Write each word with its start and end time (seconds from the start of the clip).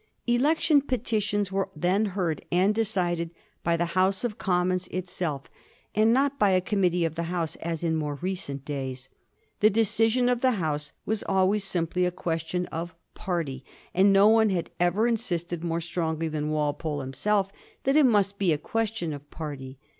Election 0.25 0.81
petitions 0.81 1.51
were 1.51 1.69
then 1.75 2.05
heard 2.17 2.43
and 2.51 2.73
decided 2.73 3.29
by 3.63 3.77
the 3.77 3.85
House 3.93 4.23
of 4.23 4.39
Commons 4.39 4.87
itself, 4.87 5.43
and 5.93 6.11
not 6.11 6.39
by 6.39 6.49
a 6.49 6.59
committee 6.59 7.05
of 7.05 7.13
the 7.13 7.25
House, 7.29 7.55
as 7.57 7.83
in 7.83 7.95
more 7.95 8.15
recent 8.15 8.65
days. 8.65 9.09
The 9.59 9.69
decision 9.69 10.27
of 10.27 10.41
the 10.41 10.53
House 10.53 10.91
was 11.05 11.21
always 11.29 11.63
simply 11.63 12.07
a 12.07 12.09
question 12.09 12.65
of 12.71 12.95
party; 13.13 13.63
and 13.93 14.11
no 14.11 14.27
one 14.27 14.49
had 14.49 14.71
ever 14.79 15.05
insisted 15.05 15.63
more 15.63 15.81
strongly 15.81 16.27
than 16.27 16.49
Walpole 16.49 17.01
himself 17.01 17.51
that 17.83 17.95
it 17.95 18.07
must 18.07 18.39
be 18.39 18.51
a 18.51 18.57
question 18.57 19.13
of 19.13 19.29
party. 19.29 19.77